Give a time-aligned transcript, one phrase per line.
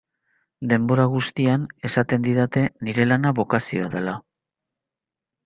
[0.69, 4.19] Denbora guztian esaten didate nire lana bokazioa dela.